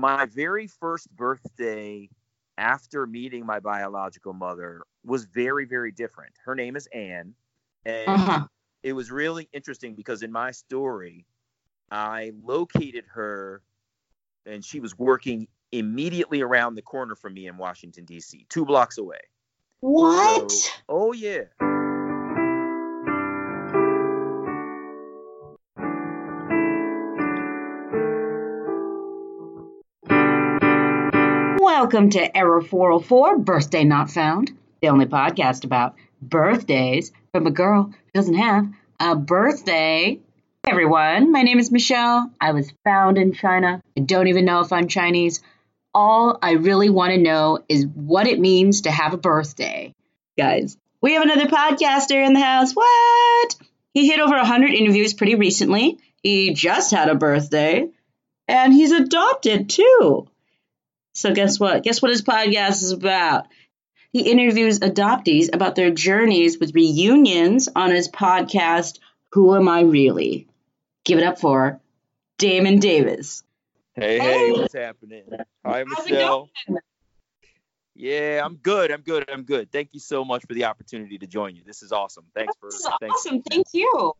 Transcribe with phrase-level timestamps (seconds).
[0.00, 2.08] my very first birthday
[2.58, 6.32] after meeting my biological mother was very, very different.
[6.44, 7.34] Her name is Anne.
[7.84, 8.46] And uh-huh.
[8.82, 11.26] it was really interesting because in my story,
[11.90, 13.62] I located her
[14.46, 18.98] and she was working immediately around the corner from me in Washington, D.C., two blocks
[18.98, 19.20] away.
[19.80, 20.50] What?
[20.50, 21.44] So, oh, yeah.
[31.80, 34.52] Welcome to Error 404, Birthday Not Found,
[34.82, 38.68] the only podcast about birthdays from a girl who doesn't have
[39.00, 40.20] a birthday.
[40.62, 42.30] Hey everyone, my name is Michelle.
[42.38, 43.80] I was found in China.
[43.96, 45.40] I don't even know if I'm Chinese.
[45.94, 49.94] All I really want to know is what it means to have a birthday.
[50.36, 52.74] Guys, we have another podcaster in the house.
[52.74, 53.56] What?
[53.94, 55.98] He hit over 100 interviews pretty recently.
[56.22, 57.88] He just had a birthday.
[58.46, 60.28] And he's adopted too.
[61.12, 61.82] So guess what?
[61.82, 63.46] Guess what his podcast is about?
[64.12, 68.98] He interviews adoptees about their journeys with reunions on his podcast,
[69.32, 70.48] Who Am I Really?
[71.04, 71.80] Give it up for
[72.38, 73.42] Damon Davis.
[73.94, 75.24] Hey, hey, what's happening?
[75.64, 76.48] Hi, Michelle.
[77.94, 78.90] Yeah, I'm good.
[78.90, 79.28] I'm good.
[79.30, 79.70] I'm good.
[79.70, 81.62] Thank you so much for the opportunity to join you.
[81.66, 82.24] This is awesome.
[82.34, 82.70] Thanks for.
[82.70, 83.14] This is thanks.
[83.14, 83.42] awesome.
[83.42, 84.14] Thank you.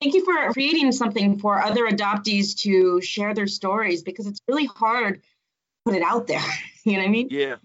[0.00, 4.66] Thank you for creating something for other adoptees to share their stories because it's really
[4.66, 5.22] hard
[5.84, 6.42] put it out there.
[6.84, 7.28] you know what I mean?
[7.30, 7.56] Yeah.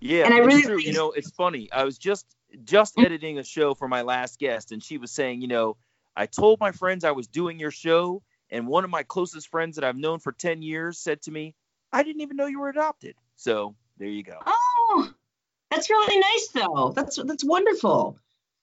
[0.00, 0.24] Yeah.
[0.26, 0.78] And I really, true.
[0.78, 1.70] you know, it's funny.
[1.72, 2.26] I was just
[2.64, 3.06] just mm-hmm.
[3.06, 5.76] editing a show for my last guest, and she was saying, you know,
[6.16, 9.76] I told my friends I was doing your show, and one of my closest friends
[9.76, 11.54] that I've known for ten years said to me,
[11.92, 14.38] "I didn't even know you were adopted." So there you go.
[14.46, 15.10] Oh,
[15.70, 16.92] that's really nice, though.
[16.94, 18.18] That's that's wonderful.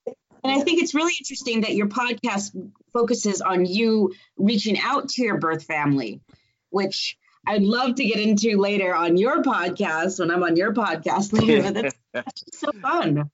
[0.08, 2.52] And I think it's really interesting that your podcast
[2.94, 6.22] focuses on you reaching out to your birth family,
[6.70, 7.18] which
[7.48, 11.72] I'd love to get into later on your podcast when I'm on your podcast later.
[11.72, 13.30] that's, that's so fun.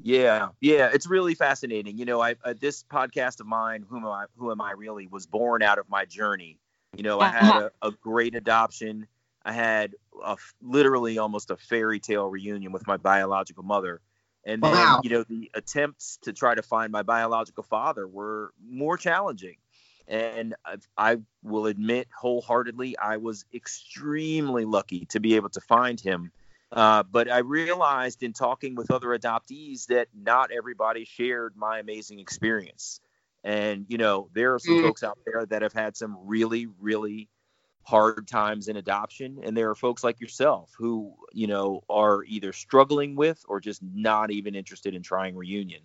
[0.00, 1.96] Yeah, yeah, it's really fascinating.
[1.96, 4.26] You know, I uh, this podcast of mine, who am I?
[4.36, 5.06] Who am I really?
[5.06, 6.58] Was born out of my journey.
[6.96, 9.06] You know, I had a, a great adoption.
[9.44, 9.94] I had
[10.24, 14.00] a, literally almost a fairy tale reunion with my biological mother.
[14.46, 15.00] And then, wow.
[15.02, 19.56] you know, the attempts to try to find my biological father were more challenging.
[20.06, 26.00] And I, I will admit wholeheartedly, I was extremely lucky to be able to find
[26.00, 26.30] him.
[26.70, 32.18] Uh, but I realized in talking with other adoptees that not everybody shared my amazing
[32.18, 33.00] experience.
[33.44, 34.82] And, you know, there are some mm.
[34.82, 37.28] folks out there that have had some really, really
[37.84, 39.38] hard times in adoption.
[39.42, 43.82] And there are folks like yourself who, you know, are either struggling with or just
[43.82, 45.82] not even interested in trying reunion.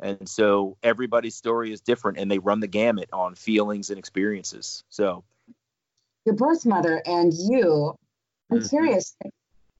[0.00, 4.84] And so everybody's story is different and they run the gamut on feelings and experiences.
[4.88, 5.24] So
[6.24, 7.94] your birth mother and you,
[8.50, 8.68] I'm mm-hmm.
[8.68, 9.16] curious,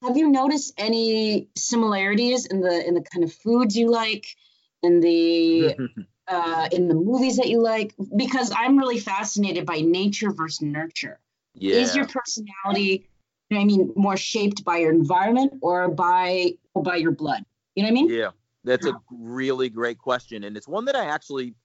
[0.03, 4.35] have you noticed any similarities in the in the kind of foods you like,
[4.81, 5.75] in the
[6.27, 7.93] uh, in the movies that you like?
[8.15, 11.19] Because I'm really fascinated by nature versus nurture.
[11.53, 11.75] Yeah.
[11.75, 13.07] Is your personality,
[13.51, 17.45] I mean, more shaped by your environment or by or by your blood?
[17.75, 18.09] You know what I mean?
[18.09, 18.29] Yeah.
[18.63, 21.55] That's a really great question, and it's one that I actually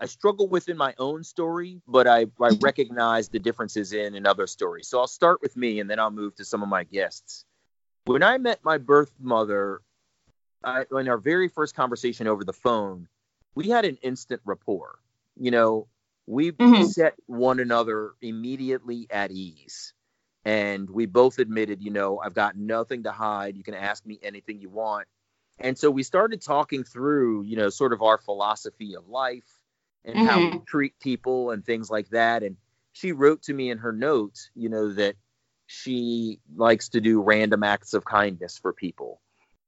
[0.00, 4.26] I struggle with in my own story, but I, I recognize the differences in in
[4.26, 4.88] other stories.
[4.88, 7.44] So I'll start with me, and then I'll move to some of my guests.
[8.04, 9.82] When I met my birth mother,
[10.64, 13.08] I, in our very first conversation over the phone,
[13.54, 14.98] we had an instant rapport.
[15.36, 15.88] You know,
[16.26, 16.84] we mm-hmm.
[16.84, 19.92] set one another immediately at ease.
[20.44, 23.56] And we both admitted, you know, I've got nothing to hide.
[23.56, 25.06] You can ask me anything you want.
[25.60, 29.44] And so we started talking through, you know, sort of our philosophy of life
[30.04, 30.26] and mm-hmm.
[30.26, 30.64] how we mm-hmm.
[30.66, 32.42] treat people and things like that.
[32.42, 32.56] And
[32.92, 35.16] she wrote to me in her notes, you know, that
[35.66, 39.20] she likes to do random acts of kindness for people.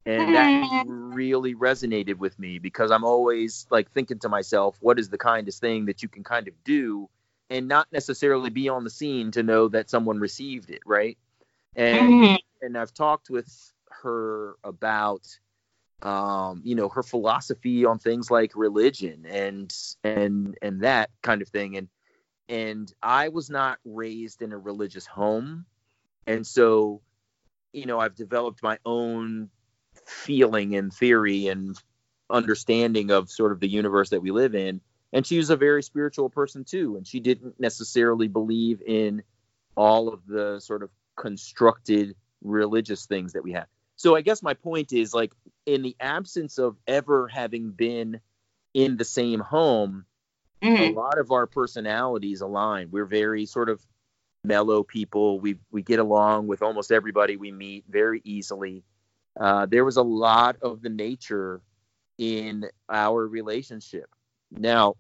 [0.05, 1.13] And that mm-hmm.
[1.13, 5.61] really resonated with me because I'm always like thinking to myself, what is the kindest
[5.61, 7.09] thing that you can kind of do
[7.51, 11.19] and not necessarily be on the scene to know that someone received it, right?
[11.77, 12.35] And mm-hmm.
[12.63, 13.73] and I've talked with
[14.03, 15.29] her about
[16.03, 19.73] um, you know, her philosophy on things like religion and
[20.03, 21.77] and and that kind of thing.
[21.77, 21.89] And
[22.49, 25.65] and I was not raised in a religious home,
[26.27, 27.01] and so
[27.73, 29.49] you know, I've developed my own
[30.05, 31.77] feeling and theory and
[32.29, 34.81] understanding of sort of the universe that we live in.
[35.15, 39.23] And she was a very spiritual person too, and she didn't necessarily believe in
[39.75, 43.67] all of the sort of constructed religious things that we have
[44.03, 45.33] so I guess my point is like
[45.67, 48.21] in the absence of ever having been
[48.75, 50.05] in the same home,
[50.63, 50.83] mm-hmm.
[50.83, 52.89] a lot of our personalities align.
[52.91, 53.81] We're very sort of
[54.45, 55.41] mellow people.
[55.41, 58.85] We we get along with almost everybody we meet very easily.
[59.39, 61.61] Uh, there was a lot of the nature
[62.19, 64.11] in our relationship.
[64.51, 64.95] Now,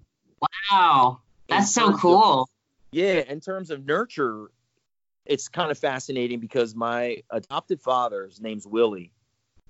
[0.70, 2.42] wow, that's so cool.
[2.42, 2.48] Of,
[2.92, 4.50] yeah, in terms of nurture,
[5.26, 9.12] it's kind of fascinating because my adopted father's name's Willie.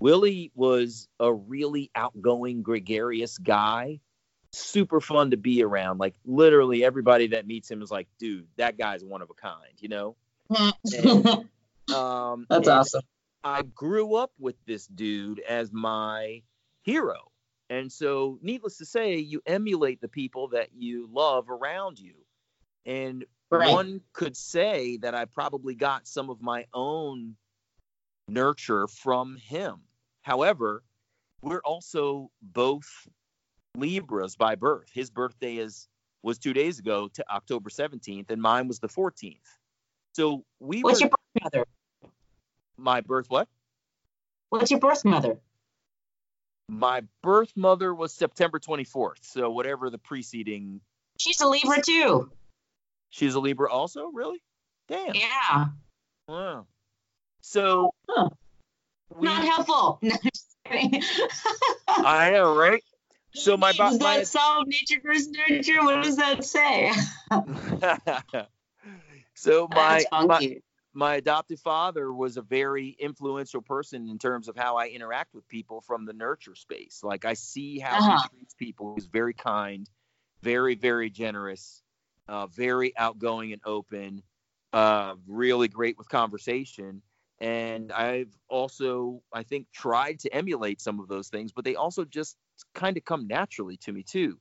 [0.02, 4.00] Willie was a really outgoing, gregarious guy,
[4.50, 5.99] super fun to be around.
[5.99, 9.72] Like literally everybody that meets him is like, dude, that guy's one of a kind,
[9.78, 10.16] you know?
[10.50, 11.49] and,
[11.94, 13.02] um, That's awesome.
[13.44, 16.43] I grew up with this dude as my
[16.82, 17.31] hero.
[17.70, 22.14] And so, needless to say, you emulate the people that you love around you.
[22.84, 23.70] And right.
[23.70, 27.37] one could say that I probably got some of my own
[28.28, 29.78] nurture from him.
[30.22, 30.82] However,
[31.42, 32.88] we're also both
[33.76, 34.88] Libras by birth.
[34.92, 35.88] His birthday is
[36.22, 39.38] was two days ago to October 17th, and mine was the 14th.
[40.14, 41.66] So we What's were, your birth mother?
[42.76, 43.48] My birth what?
[44.50, 45.38] What's your birth mother?
[46.69, 49.16] My birth mother was September 24th.
[49.22, 50.80] So whatever the preceding.
[51.19, 52.30] She's a Libra too.
[53.10, 54.42] She's a Libra also, really?
[54.88, 55.14] Damn.
[55.14, 55.66] Yeah.
[56.28, 56.66] Wow.
[57.40, 57.94] So.
[58.08, 58.28] Huh.
[59.17, 60.00] We, Not helpful.
[61.88, 62.82] I know, right?
[63.35, 65.82] So my does that my, solve nature versus nurture?
[65.82, 66.93] What does that say?
[69.35, 70.56] so my, my
[70.94, 75.49] my adoptive father was a very influential person in terms of how I interact with
[75.49, 77.00] people from the nurture space.
[77.03, 78.19] Like I see how uh-huh.
[78.23, 78.94] he treats people.
[78.94, 79.88] He's very kind,
[80.43, 81.82] very very generous,
[82.29, 84.23] uh, very outgoing and open,
[84.75, 87.00] uh, really great with conversation.
[87.43, 92.05] And I've also, I think, tried to emulate some of those things, but they also
[92.05, 92.37] just
[92.73, 94.39] kind of come naturally to me too.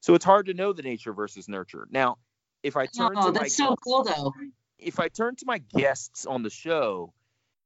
[0.00, 1.86] So it's hard to know the nature versus nurture.
[1.90, 2.16] Now,
[2.62, 4.32] if I turn oh, to that's my so cool though.
[4.78, 7.12] If I turn to my guests on the show,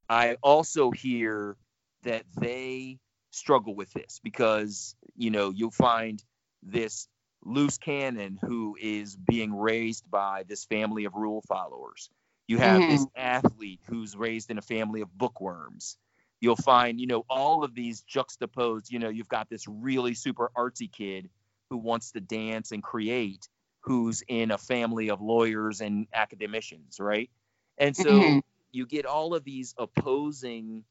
[0.09, 1.55] I also hear
[2.01, 2.99] that they
[3.31, 6.21] struggle with this because you know you'll find
[6.61, 7.07] this
[7.45, 12.09] loose cannon who is being raised by this family of rule followers.
[12.47, 12.91] You have mm-hmm.
[12.91, 15.97] this athlete who's raised in a family of bookworms
[16.43, 20.51] you'll find, you know, all of these juxtaposed, you know, you've got this really super
[20.57, 21.29] artsy kid
[21.69, 23.47] who wants to dance and create
[23.79, 27.29] who's in a family of lawyers and academicians, right?
[27.77, 28.39] And so mm-hmm.
[28.73, 30.83] you get all of these opposing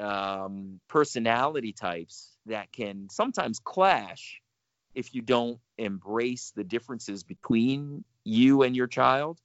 [0.00, 4.42] um, personality types that can sometimes clash
[4.96, 9.40] if you don't embrace the differences between you and your child.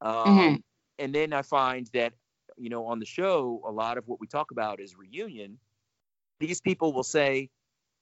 [0.00, 0.56] Um, mm-hmm.
[0.98, 2.12] And then I find that
[2.56, 5.58] you know, on the show, a lot of what we talk about is reunion.
[6.38, 7.50] These people will say,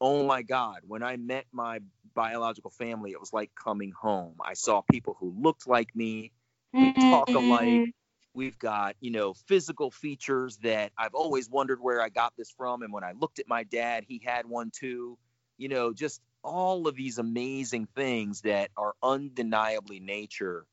[0.00, 1.80] Oh my God, when I met my
[2.14, 4.34] biological family, it was like coming home.
[4.42, 6.32] I saw people who looked like me,
[6.72, 7.68] we talk alike.
[7.68, 7.90] Mm-hmm.
[8.32, 12.82] We've got, you know, physical features that I've always wondered where I got this from.
[12.82, 15.18] And when I looked at my dad, he had one too.
[15.58, 20.64] You know, just all of these amazing things that are undeniably nature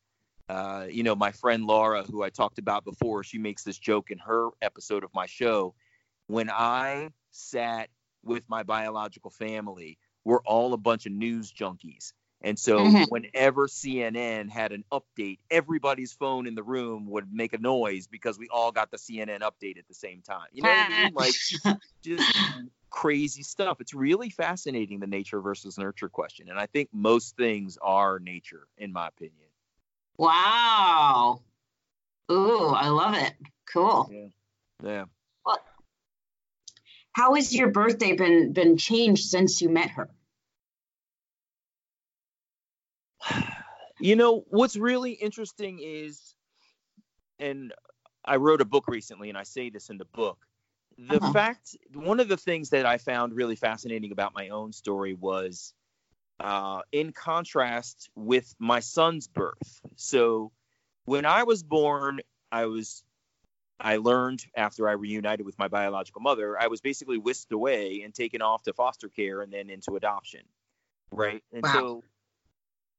[0.49, 4.11] uh, you know, my friend Laura, who I talked about before, she makes this joke
[4.11, 5.75] in her episode of my show.
[6.27, 7.89] When I sat
[8.23, 12.13] with my biological family, we're all a bunch of news junkies.
[12.41, 13.03] And so mm-hmm.
[13.09, 18.37] whenever CNN had an update, everybody's phone in the room would make a noise because
[18.37, 20.45] we all got the CNN update at the same time.
[20.51, 21.13] You know what I mean?
[21.13, 21.33] Like
[22.03, 22.37] just
[22.89, 23.81] crazy stuff.
[23.81, 26.49] It's really fascinating the nature versus nurture question.
[26.49, 29.46] And I think most things are nature, in my opinion.
[30.17, 31.41] Wow.
[32.31, 33.33] Ooh, I love it.
[33.71, 34.09] Cool.
[34.11, 34.27] Yeah.
[34.83, 35.05] Yeah.
[35.45, 35.59] Well,
[37.13, 40.09] how has your birthday been been changed since you met her?
[43.99, 46.35] You know, what's really interesting is
[47.39, 47.73] and
[48.23, 50.37] I wrote a book recently and I say this in the book.
[50.99, 51.33] The uh-huh.
[51.33, 55.73] fact one of the things that I found really fascinating about my own story was
[56.39, 59.81] uh, in contrast with my son's birth.
[59.95, 60.51] So
[61.05, 62.19] when I was born,
[62.51, 63.03] I was
[63.79, 68.13] I learned after I reunited with my biological mother, I was basically whisked away and
[68.13, 70.41] taken off to foster care and then into adoption.
[71.11, 71.43] Right.
[71.53, 71.73] And wow.
[71.73, 72.03] so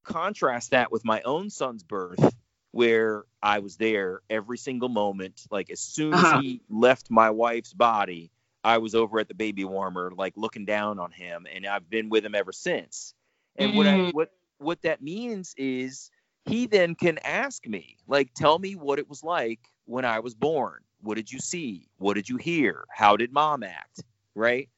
[0.03, 2.33] contrast that with my own son's birth,
[2.71, 5.41] where I was there every single moment.
[5.51, 6.41] Like as soon as uh-huh.
[6.41, 8.31] he left my wife's body,
[8.63, 12.09] I was over at the baby warmer, like looking down on him, and I've been
[12.09, 13.13] with him ever since.
[13.59, 13.75] And mm.
[13.75, 14.13] what I mm.
[14.13, 16.09] what what that means is
[16.45, 20.33] he then can ask me, like, tell me what it was like when I was
[20.33, 20.79] born.
[21.01, 21.87] What did you see?
[21.97, 22.85] What did you hear?
[22.89, 24.03] How did mom act?
[24.35, 24.69] Right.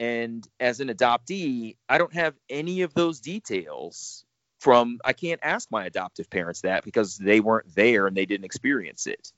[0.00, 4.24] And as an adoptee, I don't have any of those details
[4.58, 8.44] from I can't ask my adoptive parents that because they weren't there and they didn't
[8.44, 9.32] experience it.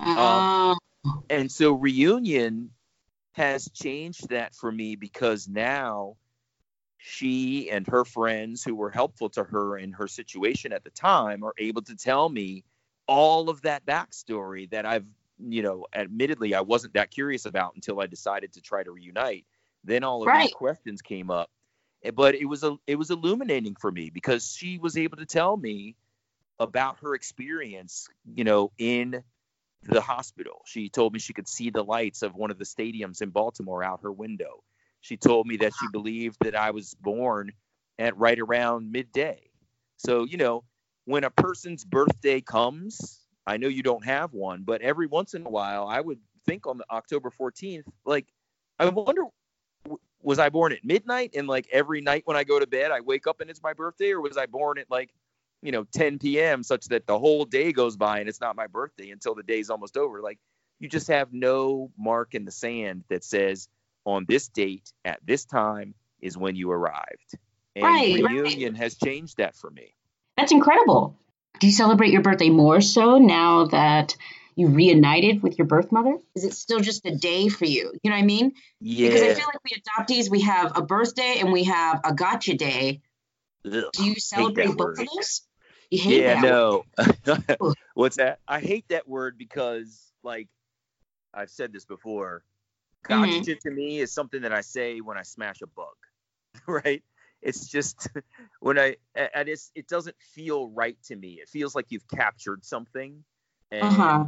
[0.00, 0.74] Uh,
[1.04, 2.70] Um, and so reunion
[3.32, 6.16] has changed that for me because now
[7.04, 11.44] she and her friends who were helpful to her in her situation at the time
[11.44, 12.64] are able to tell me
[13.06, 15.06] all of that backstory that I've,
[15.38, 19.46] you know, admittedly I wasn't that curious about until I decided to try to reunite.
[19.84, 20.50] Then all of Right.
[20.50, 21.50] these questions came up.
[22.02, 25.26] Eh, But it was a it was illuminating for me because she was able to
[25.26, 25.96] tell me
[26.58, 29.24] about her experience, you know, in
[29.82, 30.62] the hospital.
[30.66, 33.84] She told me she could see the lights of one of the stadiums in Baltimore
[33.84, 34.64] out her window.
[35.04, 37.52] She told me that she believed that I was born
[37.98, 39.50] at right around midday.
[39.98, 40.64] So, you know,
[41.04, 45.44] when a person's birthday comes, I know you don't have one, but every once in
[45.44, 48.28] a while, I would think on the October 14th, like,
[48.78, 49.24] I wonder,
[50.22, 51.32] was I born at midnight?
[51.36, 53.74] And like every night when I go to bed, I wake up and it's my
[53.74, 55.10] birthday, or was I born at like,
[55.60, 56.62] you know, 10 p.m.
[56.62, 59.68] such that the whole day goes by and it's not my birthday until the day's
[59.68, 60.22] almost over?
[60.22, 60.38] Like,
[60.78, 63.68] you just have no mark in the sand that says
[64.04, 67.34] on this date at this time is when you arrived.
[67.76, 68.32] And Right, right.
[68.32, 69.94] reunion has changed that for me.
[70.36, 71.16] that's incredible.
[71.60, 74.16] Do you celebrate your birthday more so now that
[74.56, 76.16] you reunited with your birth mother?
[76.34, 77.92] Is it still just a day for you?
[78.02, 78.52] You know what I mean?
[78.80, 79.08] Yeah.
[79.08, 82.54] Because I feel like we adoptees, we have a birthday and we have a gotcha
[82.54, 83.00] day.
[83.64, 85.42] Ugh, Do you celebrate both of those?
[85.90, 86.42] You hate yeah, that.
[86.42, 87.74] no.
[87.94, 88.40] What's that?
[88.48, 90.48] I hate that word because, like,
[91.32, 92.42] I've said this before.
[93.04, 95.94] Gotcha to me is something that I say when I smash a bug,
[96.66, 97.02] right?
[97.42, 98.08] It's just
[98.60, 98.96] when I,
[99.34, 101.34] I just, it doesn't feel right to me.
[101.40, 103.24] It feels like you've captured something,
[103.70, 104.24] and Uh-huh.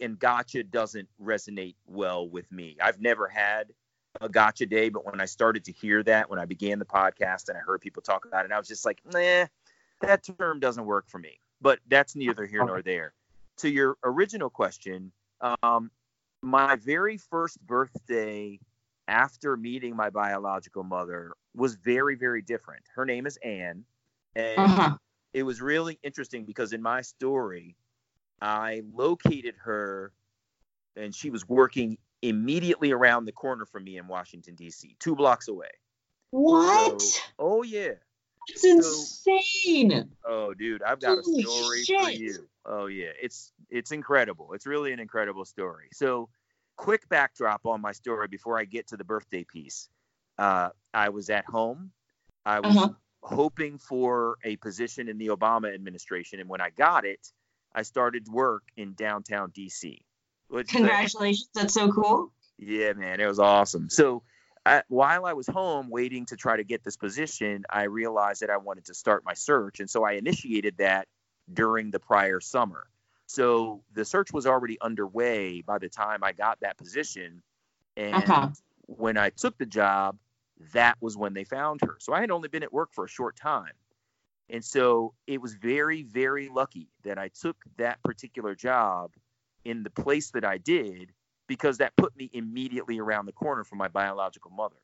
[0.00, 2.78] and gotcha doesn't resonate well with me.
[2.80, 3.72] I've never had
[4.20, 7.48] a gotcha day, but when I started to hear that, when I began the podcast
[7.48, 9.46] and I heard people talk about it, I was just like, nah,
[10.00, 11.38] that term doesn't work for me.
[11.60, 13.12] But that's neither here nor there.
[13.58, 15.12] To your original question,
[15.62, 15.90] um,
[16.42, 18.58] my very first birthday
[19.08, 22.82] after meeting my biological mother was very, very different.
[22.94, 23.84] Her name is Anne.
[24.36, 24.96] And Uh-huh.
[25.34, 27.76] it was really interesting because in my story,
[28.40, 30.12] I located her
[30.96, 35.48] and she was working immediately around the corner from me in Washington, D.C., two blocks
[35.48, 35.70] away.
[36.30, 37.00] What?
[37.02, 37.94] So- oh, yeah.
[38.48, 40.10] That's insane.
[40.24, 42.48] Oh, dude, I've got Holy a story for you.
[42.66, 43.10] Oh, yeah.
[43.20, 44.52] It's it's incredible.
[44.54, 45.88] It's really an incredible story.
[45.92, 46.28] So,
[46.76, 49.88] quick backdrop on my story before I get to the birthday piece.
[50.38, 51.92] Uh, I was at home.
[52.44, 52.88] I was Uh-huh.
[53.22, 57.32] hoping for a position in the Obama administration, and when I got it,
[57.74, 59.98] I started work in downtown DC.
[60.68, 61.48] Congratulations.
[61.54, 62.32] That's so cool.
[62.58, 63.88] yeah, man, it was awesome.
[63.90, 64.22] So,
[64.66, 68.50] I, while I was home waiting to try to get this position, I realized that
[68.50, 71.08] I wanted to start my search, and so I initiated that
[71.52, 72.86] during the prior summer.
[73.26, 77.42] So the search was already underway by the time I got that position,
[77.96, 78.48] and Uh-huh.
[78.86, 80.18] when I took the job,
[80.72, 81.96] that was when they found her.
[82.00, 83.72] So I had only been at work for a short time.
[84.50, 89.12] And so it was very, very lucky that I took that particular job
[89.64, 91.12] in the place that I did
[91.50, 94.76] because that put me immediately around the corner from my biological mother.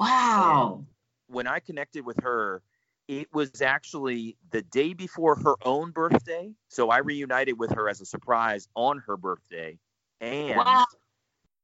[0.00, 0.84] Wow.
[1.28, 2.60] When I connected with her,
[3.06, 6.50] it was actually the day before her own birthday.
[6.66, 9.78] So I reunited with her as a surprise on her birthday.
[10.20, 10.86] And Wow.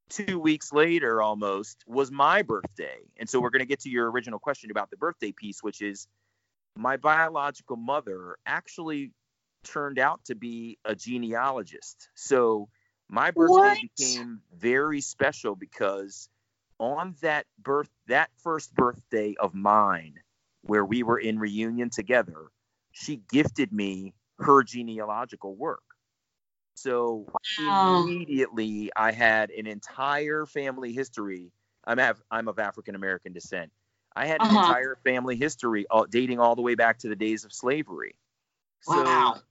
[0.08, 3.00] two weeks later almost was my birthday.
[3.16, 5.82] And so we're going to get to your original question about the birthday piece, which
[5.82, 6.06] is
[6.76, 9.10] my biological mother actually
[9.64, 12.08] turned out to be a genealogist.
[12.14, 12.68] So
[13.08, 13.78] my birthday What?
[13.80, 16.28] became very special because
[16.78, 20.14] on that birth that first birthday of mine
[20.62, 22.50] where we were in reunion together,
[22.92, 25.82] she gifted me her genealogical work.
[26.74, 27.26] So
[27.66, 28.14] Wow.
[28.16, 31.52] immediately I had an entire family history.
[31.84, 33.72] I'm av- I'm of African American descent.
[34.16, 34.50] I had an Uh-huh.
[34.50, 38.16] entire family history all, dating all the way back to the days of slavery.
[38.80, 39.42] So Wow.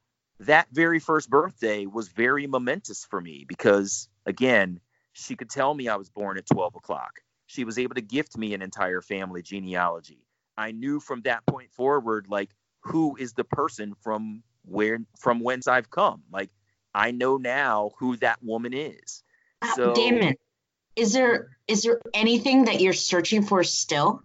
[0.41, 4.79] That very first birthday was very momentous for me because again,
[5.13, 7.22] she could tell me I was born at 12 o'clock.
[7.48, 10.27] She was able to gift me an entire family genealogy.
[10.58, 12.50] I knew from that point forward, like
[12.82, 16.24] who is the person from where from whence I've come.
[16.32, 16.50] Like
[16.94, 19.24] I know now who that woman is.
[19.62, 20.36] Uh, So Damon,
[20.96, 24.24] is there is there anything that you're searching for still,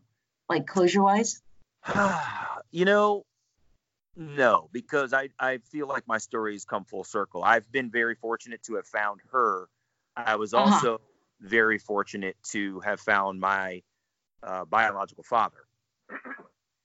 [0.49, 1.41] like closure wise?
[2.71, 3.25] you know,
[4.17, 7.43] no, because I, I feel like my story has come full circle.
[7.45, 9.69] I've been very fortunate to have found her.
[10.17, 10.71] I was Uh-huh.
[10.71, 11.01] also
[11.41, 13.83] very fortunate to have found my
[14.43, 15.65] uh, biological father.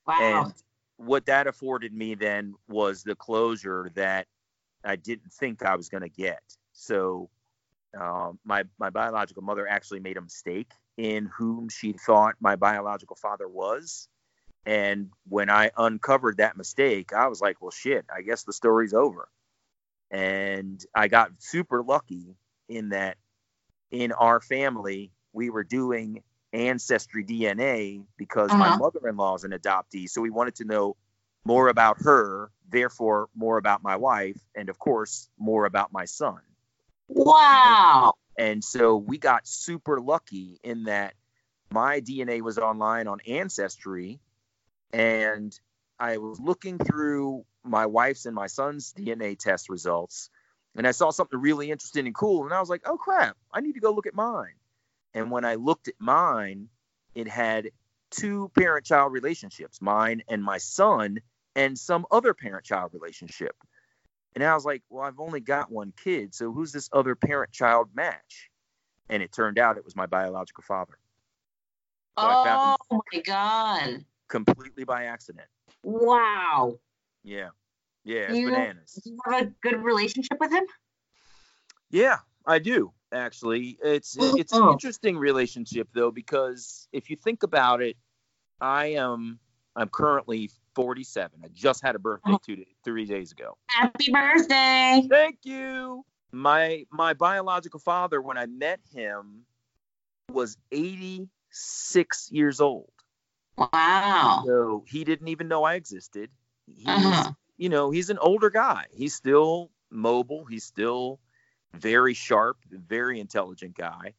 [0.07, 0.46] Wow.
[0.46, 0.53] And
[0.98, 4.27] what that afforded me then was the closure that
[4.84, 6.41] I didn't think I was going to get.
[6.74, 7.29] So
[8.00, 13.15] um, my my biological mother actually made a mistake in whom she thought my biological
[13.15, 14.07] father was.
[14.67, 18.93] And when I uncovered that mistake, I was like, well, shit, I guess the story's
[18.93, 19.29] over.
[20.12, 22.36] And I got super lucky
[22.67, 23.15] in that
[23.91, 26.21] in our family, we were doing
[26.51, 28.59] ancestry DNA because uh-huh.
[28.59, 30.09] my mother in law is an adoptee.
[30.09, 30.97] So we wanted to know
[31.45, 36.39] more about her, therefore, more about my wife, and of course, more about my son.
[37.07, 38.15] Wow.
[38.38, 41.13] And so we got super lucky in that
[41.71, 44.19] my DNA was online on Ancestry,
[44.91, 45.58] and
[46.00, 50.29] I was looking through my wife's and my son's DNA test results,
[50.75, 53.62] and I saw something really interesting and cool, and I was like, oh crap, I
[53.62, 54.53] need to go look at mine.
[55.13, 56.70] And when I looked at mine,
[57.15, 57.72] it had
[58.12, 61.20] two parent child relationships, mine and my son,
[61.56, 63.56] and some other parent child relationship.
[64.36, 67.51] And I was like, well, I've only got one kid, so who's this other parent
[67.51, 68.51] child match?
[69.10, 70.98] And it turned out it was my biological father.
[72.20, 72.25] So
[72.91, 74.06] oh my god!
[74.27, 75.48] Completely by accident.
[75.84, 76.79] Wow.
[77.24, 77.50] Yeah,
[78.03, 79.00] yeah, you, bananas.
[79.03, 80.63] You have a good relationship with him?
[81.89, 83.77] Yeah, I do actually.
[83.84, 84.72] It's it's an oh.
[84.72, 87.98] interesting relationship though because if you think about it,
[88.60, 89.39] I am
[89.75, 91.39] I'm currently 47.
[91.43, 92.39] I just had a birthday oh.
[92.46, 93.57] two three days ago.
[93.67, 95.07] Happy birthday!
[95.10, 96.05] Thank you.
[96.31, 99.46] My my biological father, when I met him,
[100.31, 102.91] was 86 years old.
[103.57, 104.43] Wow.
[104.45, 106.29] So he didn't even know I existed.
[106.67, 107.31] He uh-huh.
[107.57, 108.85] you know, he's an older guy.
[108.91, 110.45] He's still mobile.
[110.45, 111.19] He's still
[111.73, 114.13] very sharp, very intelligent guy.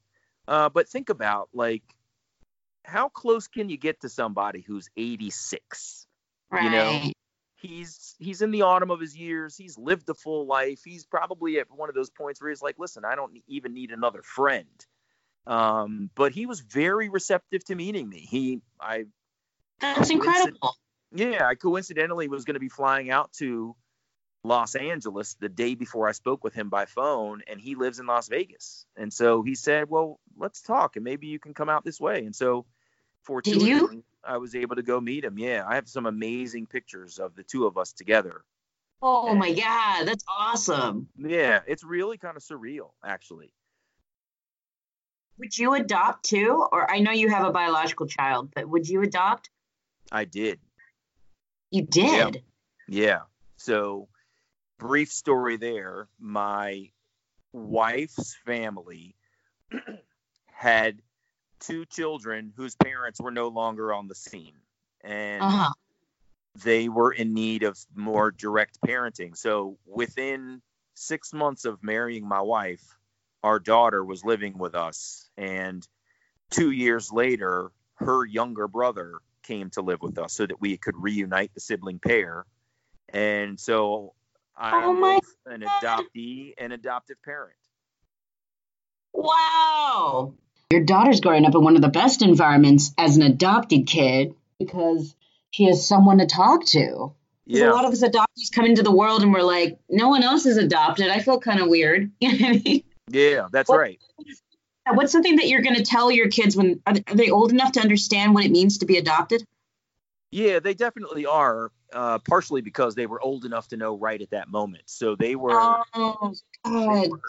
[0.46, 1.82] Uh, but think about like
[2.84, 6.06] how close can you get to somebody who's 86?
[6.50, 6.64] Right.
[6.64, 7.12] You know,
[7.56, 9.56] he's he's in the autumn of his years.
[9.56, 10.80] He's lived a full life.
[10.84, 13.90] He's probably at one of those points where he's like, listen, I don't even need
[13.90, 14.66] another friend.
[15.46, 18.26] Um, but he was very receptive to meeting me.
[18.28, 19.06] He, I.
[19.80, 20.76] That's incredible.
[21.12, 23.74] Yeah, I coincidentally was going to be flying out to
[24.44, 28.06] Los Angeles the day before I spoke with him by phone, and he lives in
[28.06, 28.86] Las Vegas.
[28.96, 32.24] And so he said, "Well, let's talk, and maybe you can come out this way."
[32.24, 32.66] And so,
[33.22, 34.04] for did you?
[34.24, 35.38] I was able to go meet him.
[35.38, 38.42] Yeah, I have some amazing pictures of the two of us together.
[39.00, 41.08] Oh and, my god, that's awesome.
[41.16, 43.52] Yeah, it's really kind of surreal, actually.
[45.38, 46.66] Would you adopt too?
[46.72, 49.50] Or I know you have a biological child, but would you adopt?
[50.10, 50.58] I did.
[51.70, 52.42] You did?
[52.88, 53.02] Yeah.
[53.04, 53.20] yeah.
[53.56, 54.08] So,
[54.78, 56.08] brief story there.
[56.18, 56.90] My
[57.52, 59.14] wife's family
[60.46, 61.00] had
[61.60, 64.54] two children whose parents were no longer on the scene
[65.02, 65.72] and uh-huh.
[66.62, 69.36] they were in need of more direct parenting.
[69.36, 70.60] So within
[70.94, 72.82] six months of marrying my wife,
[73.42, 75.28] our daughter was living with us.
[75.36, 75.86] And
[76.50, 80.94] two years later, her younger brother came to live with us so that we could
[80.96, 82.44] reunite the sibling pair.
[83.08, 84.12] And so
[84.56, 87.56] I oh an adoptee and adoptive parent.
[89.14, 90.34] Wow.
[90.70, 95.16] Your daughter's growing up in one of the best environments as an adopted kid because
[95.50, 97.12] she has someone to talk to.
[97.46, 97.70] Yeah.
[97.70, 100.44] A lot of us adoptees come into the world and we're like, no one else
[100.44, 101.08] is adopted.
[101.08, 102.10] I feel kind of weird.
[102.20, 103.98] yeah, that's what, right.
[104.92, 107.80] What's something that you're going to tell your kids when are they old enough to
[107.80, 109.44] understand what it means to be adopted?
[110.30, 111.70] Yeah, they definitely are.
[111.90, 114.82] Uh, partially because they were old enough to know right at that moment.
[114.84, 115.52] So they were.
[115.54, 117.04] Oh, God.
[117.04, 117.20] They were,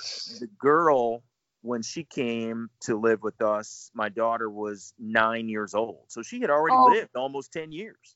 [0.42, 1.24] the girl
[1.62, 6.06] when she came to live with us, my daughter was nine years old.
[6.08, 6.86] So she had already oh.
[6.86, 8.16] lived almost 10 years.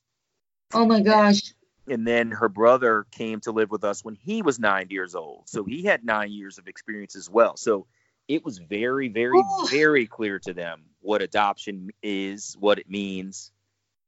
[0.72, 1.54] Oh my gosh.
[1.86, 5.48] And then her brother came to live with us when he was nine years old.
[5.48, 7.56] So he had nine years of experience as well.
[7.56, 7.86] So
[8.28, 9.68] it was very, very, oh.
[9.70, 13.50] very clear to them what adoption is, what it means.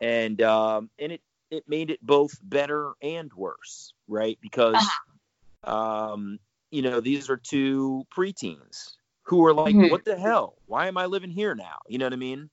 [0.00, 4.38] And um, and it it made it both better and worse, right?
[4.40, 6.12] Because uh-huh.
[6.12, 6.38] um,
[6.70, 9.90] you know, these are two preteens who are like, mm-hmm.
[9.90, 10.56] what the hell?
[10.66, 11.78] Why am I living here now?
[11.88, 12.50] You know what I mean?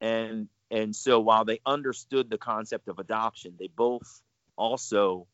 [0.00, 4.22] And and so while they understood the concept of adoption, they both
[4.56, 5.26] also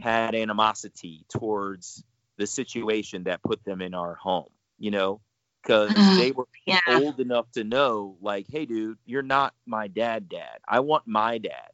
[0.00, 2.04] had animosity towards
[2.36, 5.20] the situation that put them in our home, you know,
[5.62, 6.80] because they were yeah.
[6.88, 10.58] old enough to know, like, hey, dude, you're not my dad, dad.
[10.66, 11.70] I want my dad.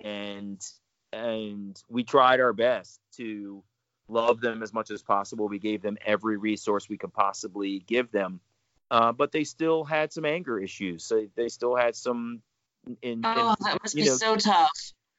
[0.00, 0.64] And
[1.12, 3.62] and we tried our best to
[4.08, 5.48] love them as much as possible.
[5.48, 8.40] We gave them every resource we could possibly give them,
[8.90, 11.04] uh, but they still had some anger issues.
[11.04, 12.42] So they still had some.
[13.02, 14.70] In, oh, in, that must be know, so tough.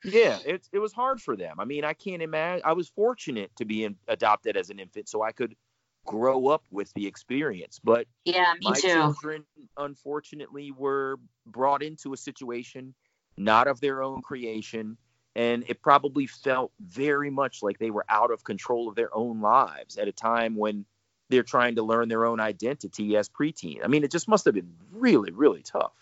[0.04, 1.60] Yeah, it it was hard for them.
[1.60, 2.62] I mean, I can't imagine.
[2.66, 5.56] I was fortunate to be in, adopted as an infant, so I could
[6.06, 7.80] grow up with the experience.
[7.84, 8.88] But yeah, me my too.
[8.88, 9.46] children,
[9.78, 12.94] unfortunately, were brought into a situation
[13.38, 14.98] not of their own creation,
[15.36, 19.42] and it probably felt very much like they were out of control of their own
[19.42, 20.86] lives at a time when
[21.30, 23.80] they're trying to learn their own identity as preteen.
[23.84, 25.94] I mean, it just must have been really, really tough.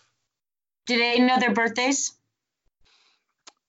[0.86, 2.12] Do they know their birthdays?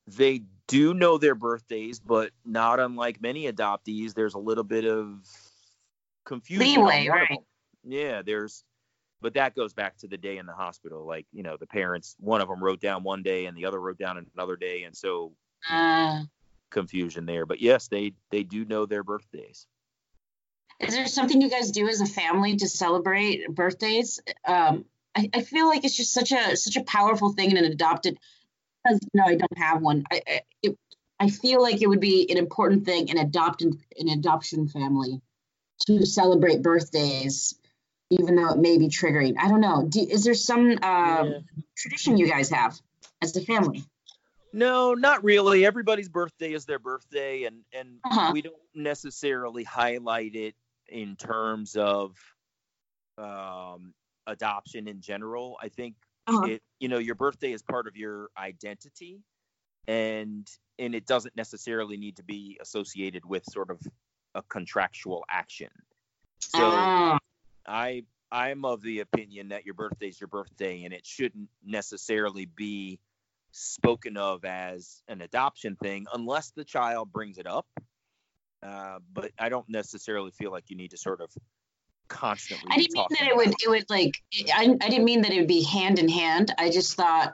[0.08, 5.20] They do know their birthdays, but not unlike many adoptees, there's a little bit of
[6.30, 6.66] confusion.
[6.66, 7.40] Leeway, right?
[7.84, 8.64] Yeah, there's,
[9.20, 11.06] but that goes back to the day in the hospital.
[11.06, 13.82] Like, you know, the parents, one of them wrote down one day and the other
[13.82, 15.34] wrote down another day, and so
[15.70, 16.24] Uh,
[16.70, 17.46] confusion there.
[17.46, 19.68] But yes, they they do know their birthdays.
[20.80, 24.22] is there something you guys do as a family to celebrate birthdays?
[24.46, 27.66] Um, I, I feel like it's just such a such a powerful thing in an
[27.66, 28.18] adopted.
[28.84, 30.04] Because no, I don't have one.
[30.12, 30.78] I I, it,
[31.20, 35.22] I feel like it would be an important thing in adopted an adoption family
[35.88, 37.56] to celebrate birthdays,
[38.10, 39.36] even though it may be triggering.
[39.40, 39.86] I don't know.
[39.88, 41.40] Do, is there some um, Yeah.
[41.78, 42.80] tradition you guys have
[43.22, 43.84] as a family?
[44.52, 45.66] No, not really.
[45.66, 48.32] Everybody's birthday is their birthday, and and Uh-huh.
[48.34, 50.56] we don't necessarily highlight it
[50.88, 52.18] in terms of
[53.18, 53.94] um,
[54.28, 55.58] adoption in general.
[55.62, 55.96] I think
[56.28, 56.46] Uh-huh.
[56.48, 59.22] it, you know, your birthday is part of your identity,
[59.88, 63.80] and and it doesn't necessarily need to be associated with sort of
[64.36, 65.70] a contractual action.
[66.40, 67.18] So Ah,
[67.68, 73.00] I I'm of the opinion that your birthday's your birthday and it shouldn't necessarily be
[73.52, 77.66] spoken of as an adoption thing unless the child brings it up.
[78.62, 81.32] Uh, but I don't necessarily feel like you need to sort of
[82.08, 82.68] constantly.
[82.70, 84.22] I didn't mean that it would it would like
[84.54, 86.54] I, I didn't mean that it would be hand in hand.
[86.58, 87.34] I just thought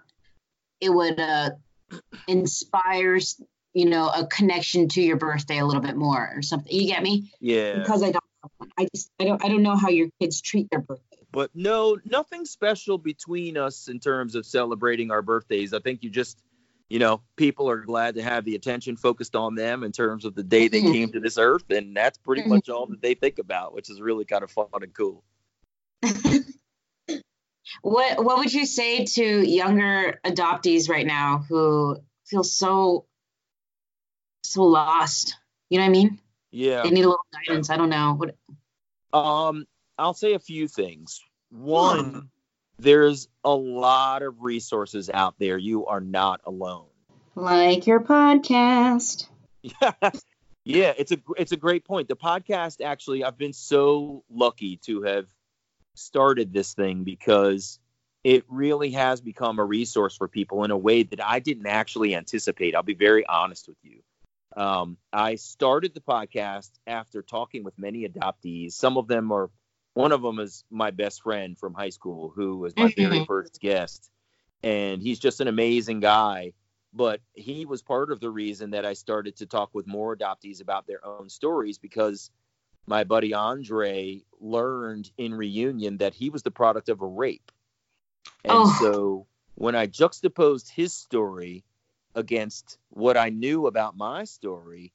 [0.79, 1.51] it would uh
[2.27, 3.19] inspire
[3.75, 6.73] you know a connection to your birthday a little bit more or something.
[6.73, 7.31] You get me?
[7.39, 8.23] Yeah, Because I don't.
[8.79, 11.17] I just I don't I don't know how your kids treat their birthday.
[11.31, 15.73] but no, nothing special between us in terms of celebrating our birthdays.
[15.73, 16.41] I think you just,
[16.87, 20.35] you know, people are glad to have the attention focused on them in terms of
[20.35, 20.91] the day they Mhm.
[20.93, 22.47] came to this earth, and that's pretty Mhm.
[22.49, 25.23] much all that they think about, which is really kind of fun and cool.
[27.81, 33.05] What what would you say to younger adoptees right now who feel so
[34.55, 35.37] so lost?
[35.69, 36.19] You know what I mean?
[36.51, 36.83] Yeah.
[36.83, 37.69] They need a little guidance.
[37.69, 38.13] I don't know.
[38.13, 38.35] What
[39.17, 39.65] Um,
[39.97, 41.21] I'll say a few things.
[41.51, 42.29] One,
[42.79, 45.57] there's a lot of resources out there.
[45.57, 46.87] You are not alone.
[47.35, 49.27] like your podcast.
[49.63, 52.07] yeah, it's a it's a great point.
[52.07, 55.27] The podcast actually, I've been so lucky to have
[55.95, 57.79] started this thing because
[58.23, 62.15] it really has become a resource for people in a way that I didn't actually
[62.15, 62.75] anticipate.
[62.75, 64.01] I'll be very honest with you.
[64.55, 68.73] Um, I started the podcast after talking with many adoptees.
[68.73, 69.49] Some of them are,
[69.93, 73.27] one of them is my best friend from high school, who was my very Mhm.
[73.27, 74.09] first guest,
[74.63, 76.53] and he's just an amazing guy.
[76.93, 80.61] But he was part of the reason that I started to talk with more adoptees
[80.61, 82.31] about their own stories because
[82.87, 87.51] my buddy Andre learned in reunion that he was the product of a rape.
[88.45, 88.77] And Oh.
[88.79, 91.65] so when I juxtaposed his story
[92.15, 94.93] against what I knew about my story,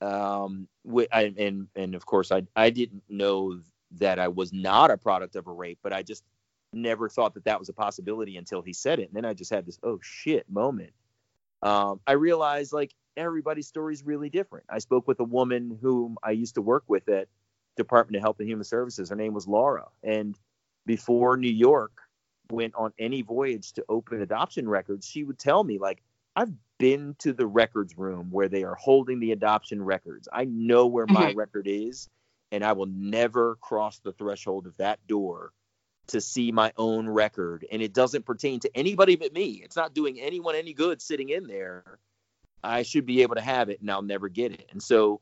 [0.00, 0.68] um,
[1.12, 3.60] I, and and of course I I didn't know
[3.98, 6.24] that I was not a product of a rape, but I just
[6.72, 9.52] never thought that that was a possibility until he said it, and then I just
[9.52, 10.92] had this oh shit moment.
[11.62, 14.64] Um, I realized like everybody's story is really different.
[14.70, 17.28] I spoke with a woman whom I used to work with at
[17.76, 19.10] Department of Health and Human Services.
[19.10, 20.38] Her name was Laura, and
[20.86, 21.92] before New York
[22.50, 26.02] went on any voyage to open adoption records, she would tell me like
[26.40, 30.26] I've been to the records room where they are holding the adoption records.
[30.32, 31.38] I know where my mm-hmm.
[31.38, 32.08] record is,
[32.50, 35.52] and I will never cross the threshold of that door
[36.06, 37.66] to see my own record.
[37.70, 39.60] And it doesn't pertain to anybody but me.
[39.62, 41.98] It's not doing anyone any good sitting in there.
[42.64, 44.66] I should be able to have it, and I'll never get it.
[44.70, 45.20] And so,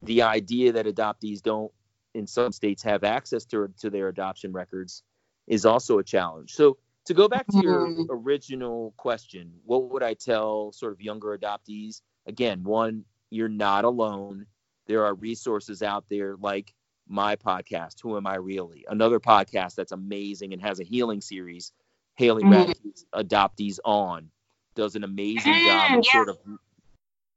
[0.00, 1.72] the idea that adoptees don't,
[2.14, 5.02] in some states, have access to to their adoption records
[5.46, 6.54] is also a challenge.
[6.54, 8.06] So to go back to your Mhm.
[8.10, 12.00] original question, what would I tell sort of younger adoptees?
[12.26, 14.46] Again, one, you're not alone.
[14.86, 16.74] There are resources out there like
[17.06, 18.86] my podcast, Who Am I Really?
[18.88, 21.72] Another podcast that's amazing and has a healing series.
[22.14, 22.74] Haley Mhm.
[23.12, 24.30] Adoptees On
[24.74, 26.12] does an amazing Mm, job of yeah.
[26.12, 26.38] sort of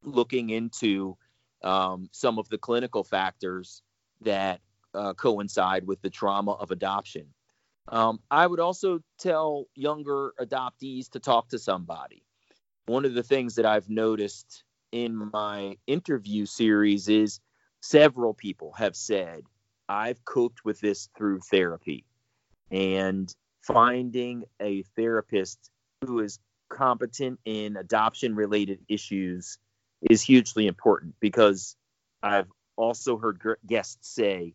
[0.03, 1.17] looking into
[1.63, 3.82] um, some of the clinical factors
[4.21, 4.62] that
[4.93, 7.34] uh, coincide with the trauma of adoption.
[7.89, 12.23] Um, I would also tell younger adoptees to talk to somebody.
[12.88, 17.39] one of the things that I've noticed in my interview series is
[17.82, 19.43] several people have said,
[19.89, 22.06] I've coped with this through therapy.
[22.71, 25.69] And finding a therapist
[26.06, 29.58] who is competent in adoption related issues
[30.10, 31.76] is hugely important because
[32.23, 34.54] I've also heard guests say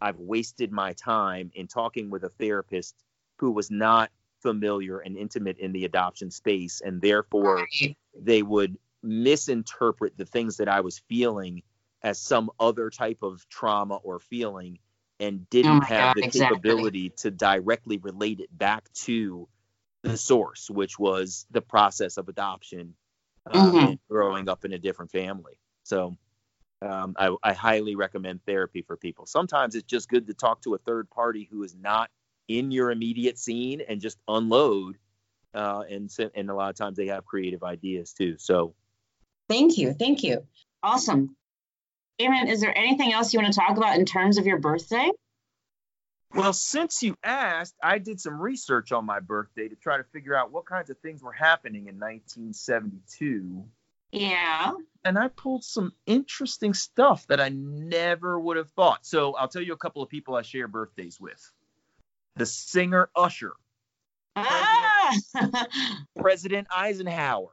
[0.00, 2.94] I've wasted my time in talking with a therapist
[3.38, 7.66] who was not familiar and intimate in the adoption space and therefore
[8.18, 11.62] they would misinterpret the things that I was feeling
[12.02, 14.78] as some other type of trauma or feeling
[15.20, 16.56] and didn't oh have God, the exactly.
[16.56, 19.48] capability to directly relate it back to
[20.02, 22.94] the source, which was the process of adoption
[23.50, 23.76] uh, mm-hmm.
[23.78, 25.54] and growing up in a different family.
[25.84, 26.16] So
[26.84, 29.26] um, I, I, highly recommend therapy for people.
[29.26, 32.10] Sometimes it's just good to talk to a third party who is not
[32.48, 34.98] in your immediate scene and just unload.
[35.54, 38.36] Uh, and and a lot of times they have creative ideas too.
[38.38, 38.74] So,
[39.48, 40.44] thank you, thank you,
[40.82, 41.36] awesome.
[42.18, 45.10] Damon, is there anything else you want to talk about in terms of your birthday?
[46.32, 50.34] Well, since you asked, I did some research on my birthday to try to figure
[50.34, 53.64] out what kinds of things were happening in 1972.
[54.14, 54.72] Yeah.
[55.04, 59.04] And I pulled some interesting stuff that I never would have thought.
[59.04, 61.52] So I'll tell you a couple of people I share birthdays with.
[62.36, 63.52] The singer Usher.
[64.36, 65.14] Ah!
[65.32, 65.68] President,
[66.18, 67.50] President Eisenhower.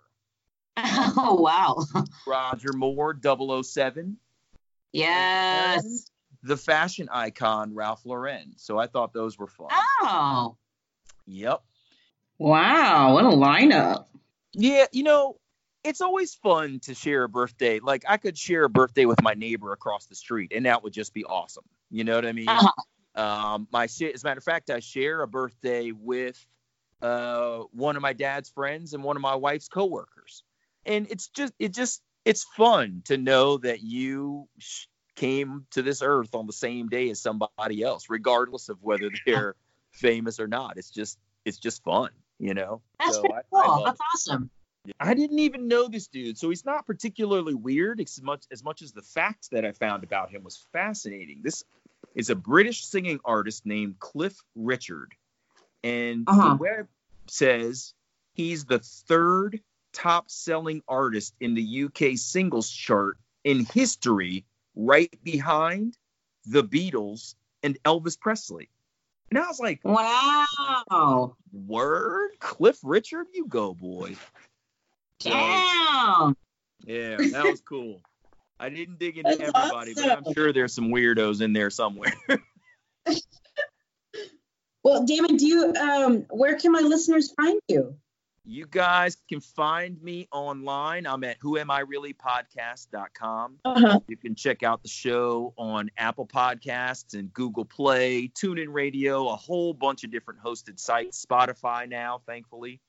[0.78, 1.86] Oh, wow.
[2.26, 3.20] Roger Moore,
[3.64, 4.18] 007.
[4.94, 6.10] Yes.
[6.44, 8.54] The fashion icon Ralph Lauren.
[8.56, 9.68] So I thought those were fun.
[9.72, 10.56] Oh.
[11.28, 11.62] Yep.
[12.38, 14.06] Wow, what a lineup.
[14.54, 15.38] Yeah, you know,
[15.84, 17.80] it's always fun to share a birthday.
[17.80, 20.94] Like I could share a birthday with my neighbor across the street, and that would
[20.94, 21.66] just be awesome.
[21.90, 22.50] You know what I mean?
[22.50, 22.72] Uh-huh.
[23.14, 26.44] Um, my as a matter of fact, I share a birthday with
[27.02, 30.44] uh, one of my dad's friends and one of my wife's coworkers,
[30.86, 36.02] and it's just it just it's fun to know that you sh- came to this
[36.02, 39.56] earth on the same day as somebody else, regardless of whether they're
[39.92, 40.78] famous or not.
[40.78, 42.82] It's just it's just fun, you know.
[43.00, 43.84] That's so I, cool.
[43.86, 44.40] I That's it.
[44.86, 44.94] Awesome.
[45.00, 48.82] I didn't even know this dude, so he's not particularly weird as much as much
[48.82, 51.42] as the fact that I found about him was fascinating.
[51.44, 51.64] This
[52.16, 55.14] is a British singing artist named Cliff Richard,
[55.84, 56.50] and uh-huh.
[56.50, 56.88] the web
[57.28, 57.94] says
[58.34, 59.60] he's the third
[59.94, 65.98] top selling artist in the UK singles chart in history, right behind
[66.46, 68.70] the Beatles and Elvis Presley.
[69.30, 71.36] And I was like, wow.
[71.54, 72.32] Word?
[72.40, 73.28] Cliff Richard?
[73.34, 74.16] You go, boy.
[75.22, 76.36] So, Damn.
[76.86, 78.02] Yeah, that was cool.
[78.60, 80.10] I didn't dig into That's everybody, awesome.
[80.10, 82.14] but I'm sure there's some weirdos in there somewhere.
[84.84, 87.96] well, Damon, do you um where can my listeners find you?
[88.44, 91.06] You guys can find me online.
[91.06, 93.60] I'm at whoamireallypodcast.com.
[93.64, 94.00] Uh-huh.
[94.08, 99.36] You can check out the show on Apple Podcasts and Google Play, TuneIn Radio, a
[99.36, 102.82] whole bunch of different hosted sites, Spotify now, thankfully.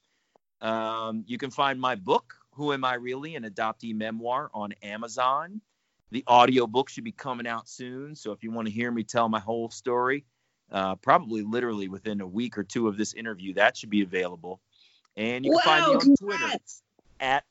[0.63, 3.35] Um, you can find my book, Who Am I Really?
[3.37, 5.61] An Adoptee Memoir on Amazon.
[6.13, 8.15] The audio book should be coming out soon.
[8.15, 10.25] So if you want to hear me tell my whole story,
[10.71, 14.61] uh, probably literally within a week or two of this interview, that should be available.
[15.17, 16.19] And you can find me on congrats.
[16.21, 16.83] Twitter
[17.23, 17.45] at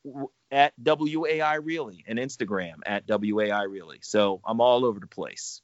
[0.50, 3.98] at WAI Really and Instagram at WAI Really.
[4.02, 5.62] So I'm all over the place.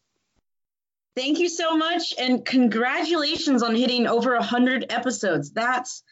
[1.15, 5.51] Thank you so much and congratulations on hitting over 100 episodes.
[5.51, 6.03] That's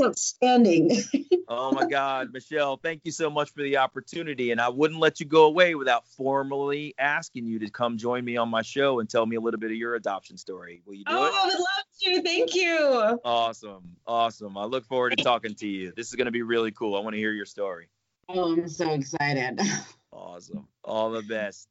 [0.00, 0.90] outstanding.
[1.48, 4.50] oh my God, Michelle, thank you so much for the opportunity.
[4.50, 8.36] And I wouldn't let you go away without formally asking you to come join me
[8.36, 10.82] on my show and tell me a little bit of your adoption story.
[10.86, 11.32] Will you do oh, it?
[11.34, 12.22] I would love to.
[12.22, 13.20] Thank you.
[13.24, 13.96] Awesome.
[14.06, 14.56] Awesome.
[14.56, 15.92] I look forward to talking to you.
[15.96, 16.96] This is going to be really cool.
[16.96, 17.88] I want to hear your story.
[18.28, 19.60] Oh, I'm so excited.
[20.14, 20.68] Awesome.
[20.84, 21.68] All the best.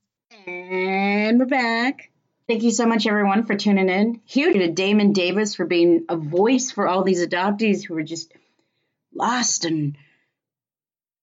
[0.47, 2.12] And we're back.
[2.52, 4.20] Thank you so much, everyone, for tuning in.
[4.26, 8.34] Huge to Damon Davis for being a voice for all these adoptees who are just
[9.16, 9.98] lost and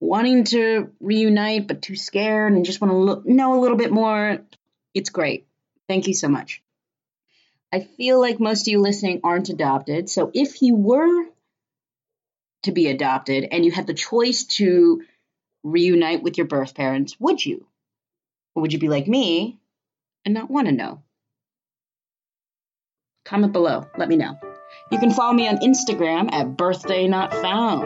[0.01, 3.93] wanting to reunite but too scared and just want to look, know a little bit
[3.93, 4.39] more.
[4.95, 5.47] It's great.
[5.87, 6.63] Thank you so much.
[7.71, 10.09] I feel like most of you listening aren't adopted.
[10.09, 11.27] So if you were
[12.63, 15.03] to be adopted and you had the choice to
[15.63, 17.67] reunite with your birth parents, would you?
[18.55, 19.59] Or would you be like me
[20.25, 21.03] and not want to know?
[23.29, 23.85] Comment below.
[23.99, 24.39] Let me know.
[24.91, 27.85] You can follow me on Instagram at birthday not found.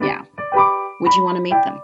[0.00, 0.22] Yeah.
[1.00, 1.80] Would you want to meet them?